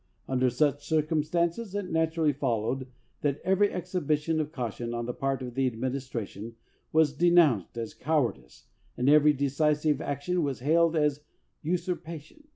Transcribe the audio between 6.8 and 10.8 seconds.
was denounced as coward ice and every decisive action was